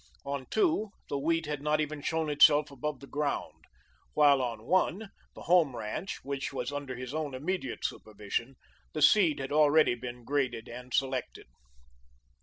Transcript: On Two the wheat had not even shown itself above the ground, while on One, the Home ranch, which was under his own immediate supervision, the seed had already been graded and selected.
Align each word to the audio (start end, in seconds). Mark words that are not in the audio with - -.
On 0.25 0.47
Two 0.49 0.89
the 1.09 1.19
wheat 1.19 1.45
had 1.45 1.61
not 1.61 1.79
even 1.79 2.01
shown 2.01 2.27
itself 2.31 2.71
above 2.71 3.01
the 3.01 3.05
ground, 3.05 3.65
while 4.15 4.41
on 4.41 4.63
One, 4.63 5.11
the 5.35 5.43
Home 5.43 5.75
ranch, 5.75 6.23
which 6.23 6.51
was 6.51 6.71
under 6.71 6.95
his 6.95 7.13
own 7.13 7.35
immediate 7.35 7.85
supervision, 7.85 8.55
the 8.93 9.03
seed 9.03 9.37
had 9.37 9.51
already 9.51 9.93
been 9.93 10.23
graded 10.23 10.67
and 10.67 10.91
selected. 10.91 11.45